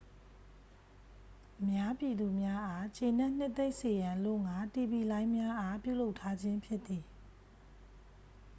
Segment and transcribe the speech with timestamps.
[1.59, 7.03] အများပြည်သူများအား ကျေနှပ်နှစ်သိမ့်စေရန်အလို့ဌာ တီဗီလိုင်းများအား ပြုလုပ်ထားခြင်း ဖြစ်သည်